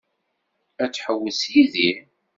Ad 0.83 0.91
tḥewwes 0.91 1.39
yid-i? 1.51 1.91